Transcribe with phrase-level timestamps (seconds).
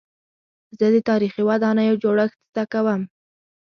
[0.77, 3.01] زه د تاریخي ودانیو جوړښت زده کوم.